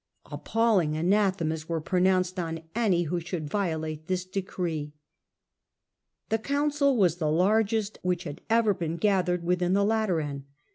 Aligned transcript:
Appalling 0.31 0.97
anathemas 0.97 1.69
were 1.69 1.79
pronounced 1.79 2.39
on 2.39 2.61
any 2.73 3.03
who 3.03 3.19
should 3.19 3.47
violate 3.47 4.07
this 4.07 4.25
decree. 4.25 4.93
The 6.29 6.39
council 6.39 6.97
was 6.97 7.17
the 7.17 7.29
largest 7.29 7.99
which 8.01 8.23
had 8.23 8.41
ever 8.49 8.73
been 8.73 8.97
gathered 8.97 9.43
within 9.43 9.73
the 9.73 9.85
Lateran. 9.85 10.45